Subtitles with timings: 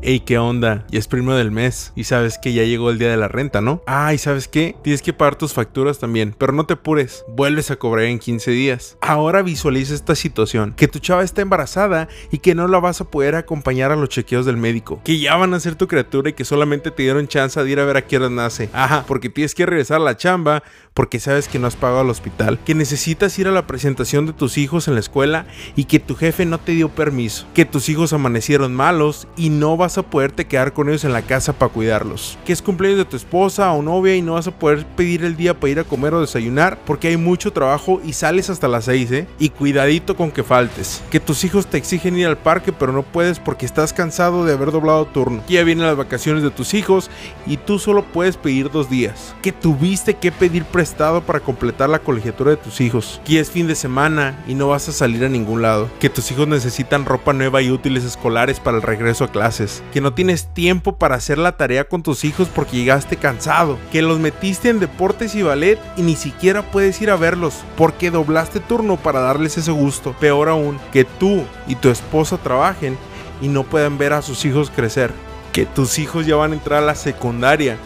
[0.00, 0.86] Ey, ¿qué onda?
[0.92, 3.60] Ya es primero del mes y sabes que ya llegó el día de la renta,
[3.60, 3.82] ¿no?
[3.88, 4.76] Ah, y ¿sabes qué?
[4.82, 8.52] Tienes que pagar tus facturas también, pero no te apures, vuelves a cobrar en 15
[8.52, 8.96] días.
[9.00, 13.10] Ahora visualiza esta situación, que tu chava está embarazada y que no la vas a
[13.10, 16.34] poder acompañar a los chequeos del médico, que ya van a ser tu criatura y
[16.34, 18.70] que solamente te dieron chance de ir a ver a qué hora nace.
[18.72, 20.62] Ajá, porque tienes que regresar a la chamba
[20.94, 24.32] porque sabes que no has pagado al hospital, que necesitas ir a la presentación de
[24.32, 27.88] tus hijos en la escuela y que tu jefe no te dio permiso, que tus
[27.88, 31.72] hijos amanecieron malos y no vas a poderte quedar con ellos en la casa para
[31.72, 35.24] cuidarlos, que es cumpleaños de tu esposa o novia y no vas a poder pedir
[35.24, 38.68] el día para ir a comer o desayunar porque hay mucho trabajo y sales hasta
[38.68, 39.26] las 6, ¿eh?
[39.38, 43.02] Y cuidadito con que faltes, que tus hijos te exigen ir al parque pero no
[43.02, 46.74] puedes porque estás cansado de haber doblado turno, que ya vienen las vacaciones de tus
[46.74, 47.10] hijos
[47.46, 52.00] y tú solo puedes pedir dos días, que tuviste que pedir prestado para completar la
[52.00, 55.28] colegiatura de tus hijos, que es fin de semana y no vas a salir a
[55.28, 59.30] ningún lado, que tus hijos necesitan ropa nueva y útiles escolares para el regreso a
[59.30, 63.78] clases, que no tienes tiempo para hacer la tarea con tus hijos porque llegaste cansado,
[63.92, 68.10] que los metiste en deportes y ballet y ni siquiera puedes ir a verlos porque
[68.10, 70.14] doblaste turno para darles ese gusto.
[70.20, 72.98] Peor aún, que tú y tu esposa trabajen
[73.40, 75.12] y no puedan ver a sus hijos crecer.
[75.52, 77.76] Que tus hijos ya van a entrar a la secundaria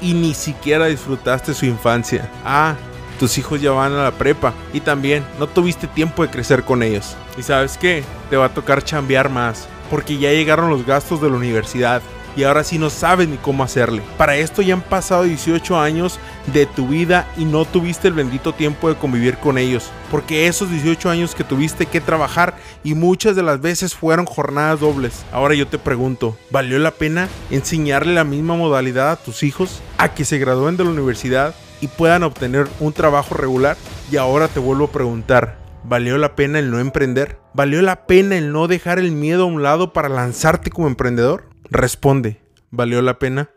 [0.00, 2.28] y ni siquiera disfrutaste su infancia.
[2.44, 2.74] Ah,
[3.18, 6.82] tus hijos ya van a la prepa y también no tuviste tiempo de crecer con
[6.82, 7.16] ellos.
[7.38, 11.28] Y sabes qué, te va a tocar chambear más, porque ya llegaron los gastos de
[11.28, 12.00] la universidad
[12.34, 14.00] y ahora sí no sabes ni cómo hacerle.
[14.16, 18.54] Para esto ya han pasado 18 años de tu vida y no tuviste el bendito
[18.54, 19.90] tiempo de convivir con ellos.
[20.10, 24.80] Porque esos 18 años que tuviste que trabajar y muchas de las veces fueron jornadas
[24.80, 25.26] dobles.
[25.30, 30.14] Ahora yo te pregunto, ¿valió la pena enseñarle la misma modalidad a tus hijos a
[30.14, 33.76] que se gradúen de la universidad y puedan obtener un trabajo regular?
[34.10, 37.38] Y ahora te vuelvo a preguntar, ¿Valió la pena el no emprender?
[37.54, 41.48] ¿Valió la pena el no dejar el miedo a un lado para lanzarte como emprendedor?
[41.70, 43.50] Responde, ¿valió la pena?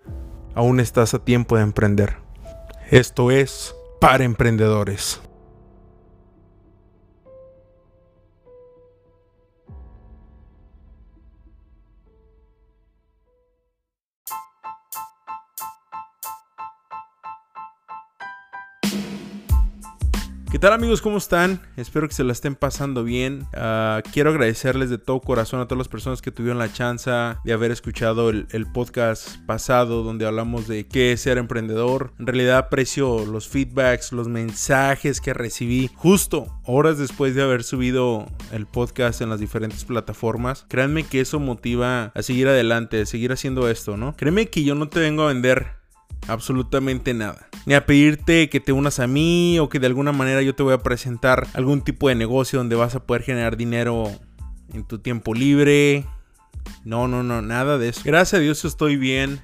[0.56, 2.18] Aún estás a tiempo de emprender.
[2.90, 5.22] Esto es para emprendedores.
[20.66, 21.04] Tal amigos?
[21.04, 21.62] ¿Cómo están?
[21.78, 23.46] Espero que se la estén pasando bien.
[23.54, 27.12] Ah, quiero agradecerles de todo corazón a todas las personas que tuvieron la chance
[27.44, 32.14] de haber escuchado el, podcast pasado donde hablamos de qué es ser emprendedor.
[32.18, 38.26] En realidad aprecio los feedbacks, los mensajes que recibí justo horas después de haber subido
[38.52, 40.66] el podcast en las diferentes plataformas.
[40.68, 44.16] Créanme que eso motiva a seguir adelante, a seguir haciendo esto, ¿no?
[44.18, 45.85] Créeme que yo no te vengo a vender
[46.28, 47.48] absolutamente nada.
[47.66, 50.64] Ni a pedirte que te unas a mí o que de alguna manera yo te
[50.64, 54.12] voy a presentar algún tipo de negocio donde vas a poder generar dinero
[54.74, 56.06] en tu tiempo libre.
[56.84, 58.02] No, no, no, nada de eso.
[58.04, 59.42] Gracias a Dios estoy bien.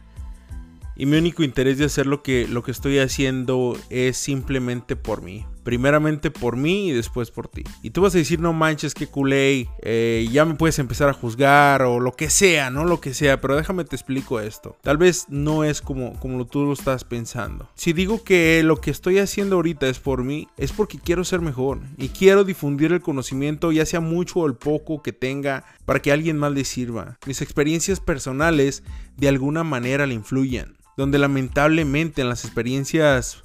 [0.96, 5.22] Y mi único interés de hacer lo que, lo que estoy haciendo es simplemente por
[5.24, 5.46] mí.
[5.64, 7.64] Primeramente por mí y después por ti.
[7.84, 11.14] Y tú vas a decir, no manches, que culé, eh, ya me puedes empezar a
[11.14, 12.86] juzgar o lo que sea, ¿no?
[12.86, 14.78] Lo que sea, pero déjame te explico esto.
[14.82, 17.70] Tal vez no es como, como tú lo estás pensando.
[17.76, 21.42] Si digo que lo que estoy haciendo ahorita es por mí, es porque quiero ser
[21.42, 26.02] mejor y quiero difundir el conocimiento, ya sea mucho o el poco que tenga, para
[26.02, 27.18] que alguien más le sirva.
[27.26, 28.84] Mis experiencias personales
[29.18, 30.78] de alguna manera le influyen.
[30.98, 33.44] Donde lamentablemente en las experiencias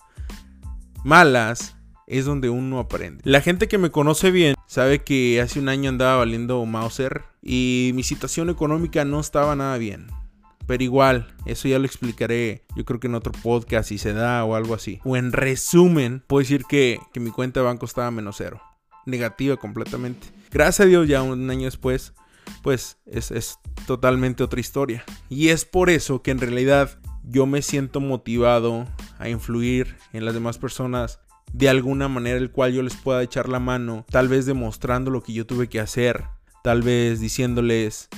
[1.04, 1.75] malas
[2.06, 3.22] es donde uno aprende.
[3.24, 7.92] La gente que me conoce bien sabe que hace un año andaba valiendo Mauser y
[7.94, 10.06] mi situación económica no estaba nada bien.
[10.66, 14.44] Pero igual, eso ya lo explicaré, yo creo que en otro podcast si se da
[14.44, 15.00] o algo así.
[15.04, 18.60] O en resumen, puedo decir que, mi cuenta de banco estaba menos cero.
[19.04, 20.26] Negativa completamente.
[20.50, 22.14] Gracias a Dios ya un año después,
[22.62, 25.04] pues es, es totalmente otra historia.
[25.28, 28.86] Y es por eso que en realidad yo me siento motivado
[29.18, 31.20] a influir en las demás personas
[31.52, 35.22] de alguna manera el cual yo les pueda echar la mano, tal vez demostrando lo
[35.22, 36.24] que yo tuve que hacer,
[36.62, 38.08] tal vez diciéndoles,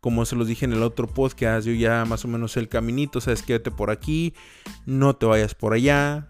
[0.00, 3.20] como se los dije en el otro podcast, yo ya más o menos el caminito,
[3.20, 4.34] sabes, quédate por aquí,
[4.86, 6.28] no te vayas por allá,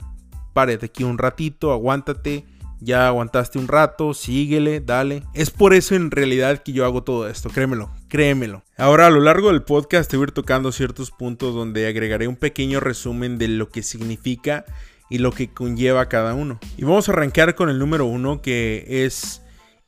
[0.52, 2.44] párate aquí un ratito, aguántate,
[2.80, 5.22] ya aguantaste un rato, síguele, dale.
[5.34, 8.62] Es por eso en realidad que yo hago todo esto, créemelo, créemelo.
[8.76, 12.28] Ahora a lo largo del podcast te voy a ir tocando ciertos puntos donde agregaré
[12.28, 14.64] un pequeño resumen de lo que significa
[15.10, 16.58] y lo que conlleva cada uno.
[16.76, 19.42] Y vamos a arrancar con el número uno que es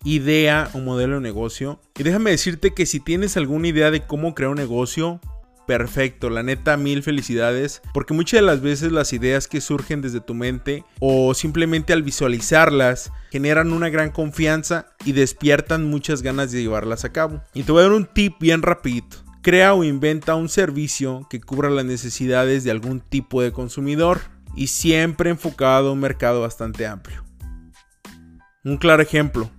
[0.05, 1.81] idea o modelo de negocio.
[1.99, 5.21] Y déjame decirte que si tienes alguna idea de cómo crear un negocio,
[5.67, 10.21] perfecto, la neta mil felicidades, porque muchas de las veces las ideas que surgen desde
[10.21, 16.63] tu mente o simplemente al visualizarlas generan una gran confianza y despiertan muchas ganas de
[16.63, 17.41] llevarlas a cabo.
[17.55, 19.19] Y te voy a dar un tip bien rapidito.
[19.43, 24.21] crea o inventa un servicio que cubra las necesidades de algún tipo de consumidor
[24.55, 27.25] y siempre enfocado a un mercado bastante amplio.
[28.65, 29.51] Un claro ejemplo,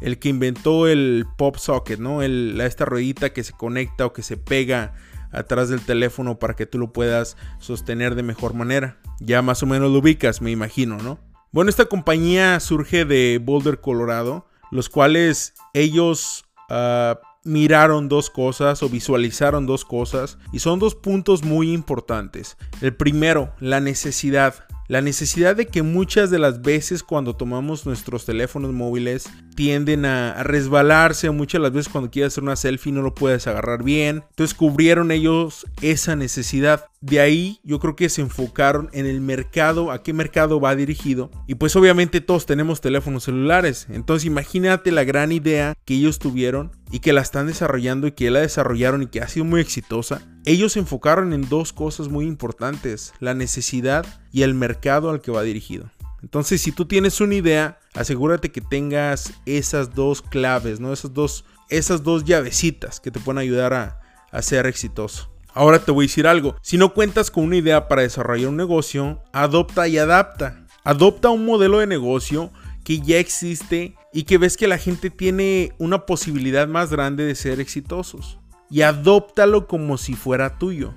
[0.00, 2.22] el que inventó el pop socket, ¿no?
[2.22, 4.94] esta ruedita que se conecta o que se pega
[5.32, 8.98] atrás del teléfono para que tú lo puedas sostener de mejor manera.
[9.20, 11.20] Ya más o menos lo ubicas, me imagino, ¿no?
[11.52, 18.88] Bueno, esta compañía surge de Boulder, Colorado, los cuales ellos uh, miraron dos cosas o
[18.88, 22.56] visualizaron dos cosas y son dos puntos muy importantes.
[22.80, 24.54] El primero, la necesidad.
[24.90, 30.42] La necesidad de que muchas de las veces cuando tomamos nuestros teléfonos móviles tienden a,
[30.42, 34.24] resbalarse, muchas de las veces cuando quieres hacer una selfie no lo puedes agarrar bien.
[34.30, 36.86] Entonces cubrieron ellos esa necesidad.
[37.00, 41.30] De ahí yo creo que se enfocaron en el mercado, a qué mercado va dirigido.
[41.46, 43.86] Y pues obviamente todos tenemos teléfonos celulares.
[43.90, 48.32] Entonces imagínate la gran idea que ellos tuvieron y que la están desarrollando y que
[48.32, 50.20] la desarrollaron y que ha sido muy exitosa.
[50.46, 55.30] Ellos se enfocaron en dos cosas muy importantes, la necesidad y el mercado al que
[55.30, 55.90] va dirigido.
[56.22, 60.92] Entonces, si tú tienes una idea, asegúrate que tengas esas dos claves, ¿no?
[60.92, 64.00] Esas dos, esas dos llavecitas que te pueden ayudar a,
[64.30, 65.30] a ser exitoso.
[65.52, 66.56] Ahora te voy a decir algo.
[66.62, 70.66] Si no cuentas con una idea para desarrollar un negocio, adopta y adapta.
[70.84, 72.50] Adopta un modelo de negocio
[72.84, 77.34] que ya existe y que ves que la gente tiene una posibilidad más grande de
[77.34, 78.39] ser exitosos.
[78.70, 80.94] Y adóptalo como si fuera tuyo.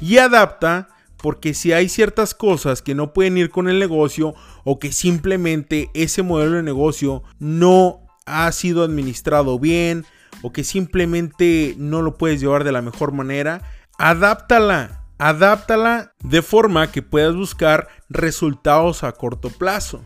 [0.00, 4.34] Y adapta porque si hay ciertas cosas que no pueden ir con el negocio
[4.64, 10.04] o que simplemente ese modelo de negocio no ha sido administrado bien
[10.42, 13.62] o que simplemente no lo puedes llevar de la mejor manera,
[13.98, 15.02] adáptala.
[15.18, 20.04] Adáptala de forma que puedas buscar resultados a corto plazo.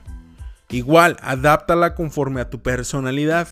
[0.68, 3.48] Igual, adáptala conforme a tu personalidad.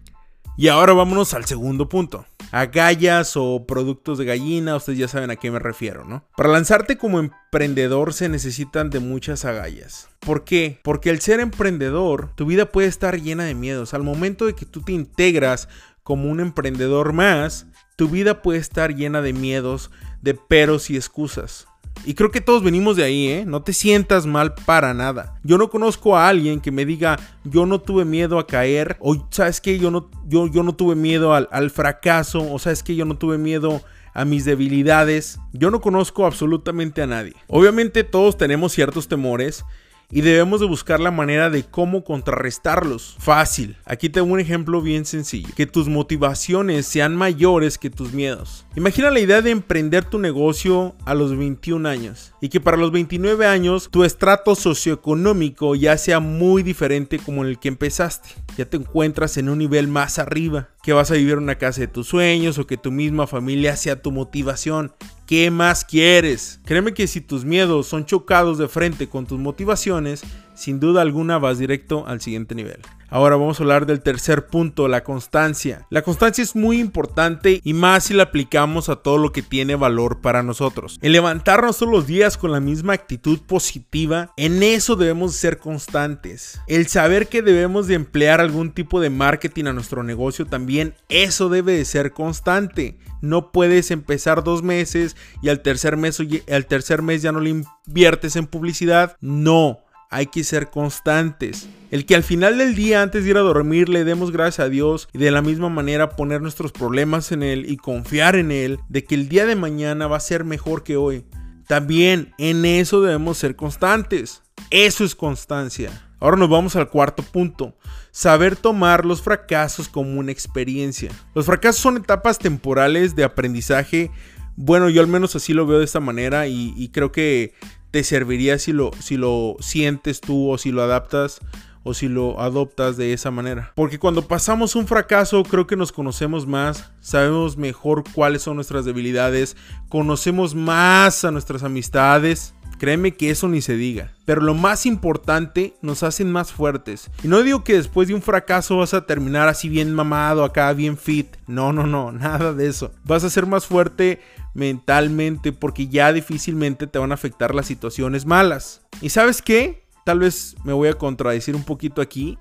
[0.56, 2.26] Y ahora vámonos al segundo punto.
[2.50, 6.25] Agallas o productos de gallina, ustedes ya saben a qué me refiero, ¿no?
[6.37, 10.09] Para lanzarte como emprendedor se necesitan de muchas agallas.
[10.21, 10.81] ¿Por qué?
[10.83, 13.95] Porque al ser emprendedor, tu vida puede estar llena de miedos.
[13.95, 15.69] Al momento de que tú te integras
[16.03, 17.67] como un emprendedor más,
[17.97, 19.91] tu vida puede estar llena de miedos,
[20.23, 21.68] de peros y excusas.
[22.05, 23.45] Y creo que todos venimos de ahí, ¿eh?
[23.47, 25.39] No te sientas mal para nada.
[25.45, 29.27] Yo no conozco a alguien que me diga, yo no tuve miedo a caer, o
[29.31, 32.97] sabes que yo no, yo, yo no tuve miedo al, al fracaso, o sabes que
[32.97, 33.83] yo no tuve miedo
[34.15, 35.39] a mis debilidades.
[35.53, 37.35] Yo no conozco absolutamente a nadie.
[37.47, 39.65] Obviamente todos tenemos ciertos temores
[40.10, 43.16] y debemos de buscar la manera de cómo contrarrestarlos.
[43.19, 43.76] Fácil.
[43.84, 45.49] Aquí tengo un ejemplo bien sencillo.
[45.55, 48.64] Que tus motivaciones sean mayores que tus miedos.
[48.75, 52.90] Imagina la idea de emprender tu negocio a los 21 años y que para los
[52.90, 58.31] 29 años tu estrato socioeconómico ya sea muy diferente como el que empezaste.
[58.56, 61.88] Ya te encuentras en un nivel más arriba, que vas a vivir una casa de
[61.88, 64.93] tus sueños o que tu misma familia sea tu motivación.
[65.28, 66.58] ¿Qué más quieres?
[66.64, 70.22] Créeme que si tus miedos son chocados de frente con tus motivaciones,
[70.54, 72.80] sin duda alguna vas directo al siguiente nivel.
[73.10, 75.87] Ahora vamos a hablar del tercer punto, la constancia.
[75.88, 79.76] La constancia es muy importante y más si la aplicamos a todo lo que tiene
[79.76, 80.99] valor para nosotros.
[81.00, 86.60] En levantarnos todos los días con la misma actitud positiva, en eso debemos ser constantes.
[86.66, 91.49] El saber que debemos de emplear algún tipo de marketing a nuestro negocio también, eso
[91.49, 92.99] debe de ser constante.
[93.22, 96.20] No puedes empezar dos meses y al tercer mes,
[96.52, 99.16] al tercer mes ya no le inviertes en publicidad.
[99.21, 99.80] No
[100.11, 101.69] hay que ser constantes.
[101.91, 104.69] El que al final del día, antes de ir a dormir, le demos gracias a
[104.69, 108.79] Dios y de la misma manera poner nuestros problemas en Él y confiar en Él
[108.88, 111.25] de que el día de mañana va a ser mejor que hoy.
[111.67, 114.43] También en eso debemos ser constantes.
[114.71, 115.91] Eso es constancia.
[116.21, 117.77] Ahora nos vamos al cuarto punto.
[118.11, 121.11] Saber tomar los fracasos como una experiencia.
[121.35, 124.11] Los fracasos son etapas temporales de aprendizaje.
[124.57, 127.55] Bueno, yo al menos así lo veo de esta manera y, y creo que
[127.90, 131.40] te serviría si lo, si lo sientes tú o si lo adaptas
[131.85, 133.73] o si lo adoptas de esa manera.
[133.75, 138.85] Porque cuando pasamos un fracaso creo que nos conocemos más, sabemos mejor cuáles son nuestras
[138.85, 139.57] debilidades,
[139.88, 142.54] conocemos más a nuestras amistades.
[142.78, 144.12] Créeme que eso ni se diga.
[144.25, 147.11] Pero lo más importante, nos hacen más fuertes.
[147.23, 150.73] Y no digo que después de un fracaso vas a terminar así bien mamado, acá
[150.73, 151.37] bien fit.
[151.47, 152.92] No, no, no, nada de eso.
[153.04, 154.20] Vas a ser más fuerte
[154.54, 158.82] mentalmente porque ya difícilmente te van a afectar las situaciones malas.
[159.00, 159.87] ¿Y sabes qué?
[160.04, 162.38] Tal vez me voy a contradecir un poquito aquí,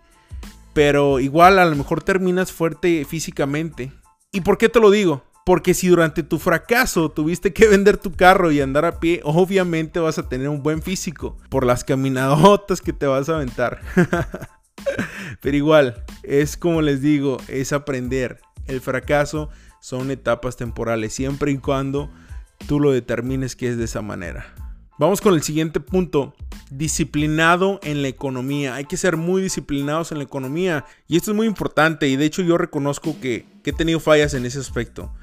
[0.74, 3.92] pero igual a lo mejor terminas fuerte físicamente.
[4.32, 5.24] ¿Y por qué te lo digo?
[5.48, 9.98] Porque si durante tu fracaso tuviste que vender tu carro y andar a pie, obviamente
[9.98, 13.80] vas a tener un buen físico por las caminadotas que te vas a aventar.
[15.42, 18.42] Pero igual, es como les digo, es aprender.
[18.66, 19.48] El fracaso
[19.80, 22.12] son etapas temporales, siempre y cuando
[22.68, 24.54] tú lo determines que es de esa manera.
[25.00, 26.36] Vamos con el siguiente punto.
[26.72, 28.76] Disciplinado en la economía.
[28.76, 30.84] Hay que ser muy disciplinados en la economía.
[31.08, 32.10] Y esto es muy importante.
[32.10, 35.14] Y de hecho yo reconozco que, he tenido fallas en ese aspecto.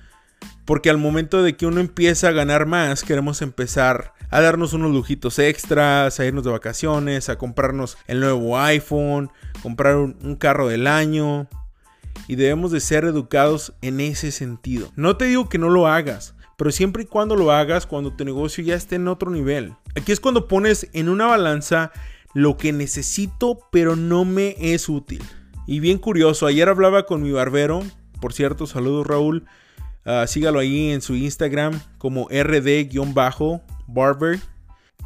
[0.65, 4.93] Porque al momento de que uno empieza a ganar más, queremos empezar a darnos unos
[4.93, 9.31] lujitos extras, a irnos de vacaciones, a comprarnos el nuevo iPhone,
[9.63, 11.49] comprar un carro del año.
[12.29, 14.91] Y debemos de ser educados en ese sentido.
[14.97, 18.25] No te digo que no lo hagas pero siempre y cuando lo hagas cuando tu
[18.25, 19.75] negocio ya esté en otro nivel.
[19.97, 21.93] Aquí es cuando pones en una balanza
[22.33, 25.23] lo que necesito pero no me es útil.
[25.67, 27.83] Y bien curioso, ayer hablaba con mi barbero,
[28.21, 29.47] por cierto, saludos Raúl,
[30.07, 34.41] uh, sígalo ahí en su Instagram como rd-barber,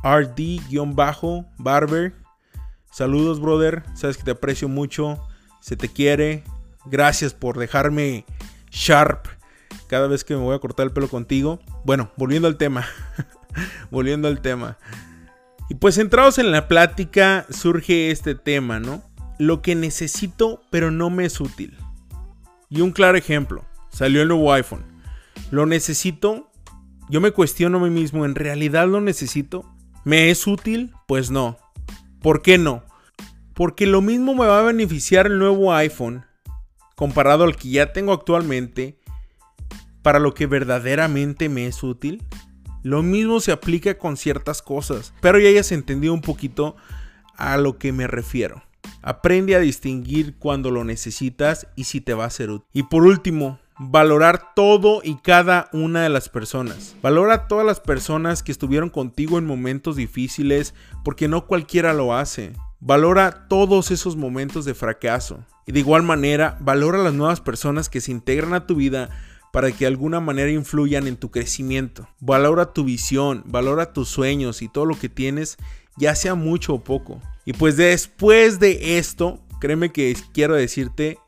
[0.02, 2.12] rd-barber.
[2.90, 5.20] Saludos brother, sabes que te aprecio mucho,
[5.60, 6.42] se te quiere,
[6.86, 8.24] gracias por dejarme
[8.70, 9.26] sharp
[9.88, 11.60] cada vez que me voy a cortar el pelo contigo.
[11.84, 12.86] Bueno, volviendo al tema.
[13.90, 14.78] volviendo al tema.
[15.68, 19.02] Y pues centrados en la plática surge este tema, ¿no?
[19.38, 21.76] Lo que necesito pero no me es útil.
[22.70, 24.84] Y un claro ejemplo, salió el nuevo iPhone.
[25.50, 26.50] ¿Lo necesito?
[27.08, 29.64] Yo me cuestiono a mí mismo, ¿en realidad lo necesito?
[30.04, 30.92] ¿Me es útil?
[31.06, 31.58] Pues no.
[32.20, 32.84] ¿Por qué no?
[33.54, 36.24] Porque lo mismo me va a beneficiar el nuevo iPhone
[36.94, 38.98] comparado al que ya tengo actualmente
[40.02, 42.24] para lo que verdaderamente me es útil.
[42.82, 46.76] Lo mismo se aplica con ciertas cosas, pero ya hayas entendido un poquito
[47.36, 48.62] a lo que me refiero.
[49.02, 52.66] Aprende a distinguir cuando lo necesitas y si te va a ser útil.
[52.72, 56.96] Y por último, valorar todo y cada una de las personas.
[57.02, 62.14] Valora a todas las personas que estuvieron contigo en momentos difíciles porque no cualquiera lo
[62.14, 62.52] hace.
[62.80, 65.44] Valora todos esos momentos de fracaso.
[65.66, 69.10] Y de igual manera, valora a las nuevas personas que se integran a tu vida
[69.52, 72.08] para que de alguna manera influyan en tu crecimiento.
[72.20, 75.56] Valora tu visión, valora tus sueños y todo lo que tienes,
[75.96, 77.20] ya sea mucho o poco.
[77.44, 81.18] Y pues después de esto, créeme que quiero decirte,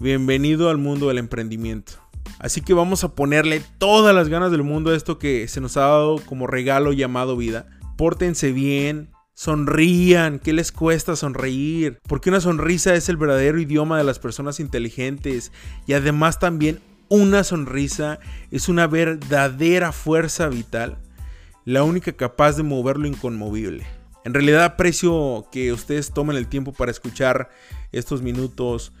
[0.00, 1.94] bienvenido al mundo del emprendimiento.
[2.38, 5.76] Así que vamos a ponerle todas las ganas del mundo a esto que se nos
[5.76, 7.66] ha dado como regalo llamado vida.
[7.96, 11.98] Pórtense bien, Sonrían, ¿qué les cuesta sonreír?
[12.08, 15.52] Porque una sonrisa es el verdadero idioma de las personas inteligentes
[15.86, 18.18] y además también una sonrisa
[18.50, 20.98] es una verdadera fuerza vital,
[21.64, 23.84] la única capaz de mover lo inconmovible.
[24.24, 27.50] En realidad aprecio que ustedes tomen el tiempo para escuchar
[27.92, 28.92] estos minutos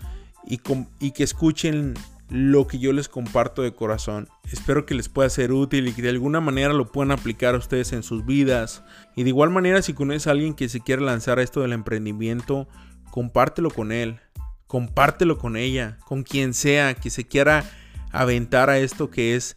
[0.46, 1.94] y, que escuchen
[2.30, 4.28] lo que yo les comparto de corazón.
[4.50, 7.58] Espero que les pueda ser útil y que de alguna manera lo puedan aplicar a
[7.58, 8.82] ustedes en sus vidas.
[9.16, 11.72] Y de igual manera si conoces a alguien que se quiere lanzar a esto del
[11.72, 12.68] emprendimiento,
[13.10, 14.20] compártelo con él,
[14.66, 17.64] compártelo con ella, con quien sea que se quiera
[18.12, 19.56] aventar a esto que es,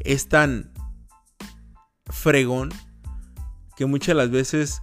[0.00, 0.72] es tan
[2.06, 2.70] fregón
[3.76, 4.82] que muchas las veces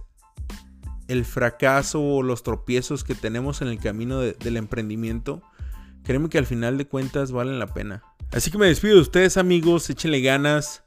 [1.08, 5.42] el fracaso o los tropiezos que tenemos en el camino del emprendimiento,
[6.02, 8.02] créeme que al final de cuentas valen la pena.
[8.32, 10.82] Así que me despido de ustedes amigos, échenle ganas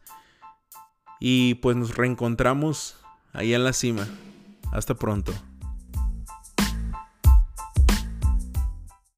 [1.20, 2.98] y pues nos reencontramos
[3.34, 4.08] ahí en la cima.
[4.72, 5.34] Hasta pronto.